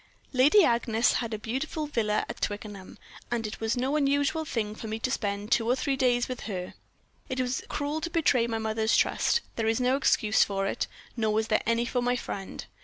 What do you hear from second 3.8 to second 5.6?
unusual thing for me to spend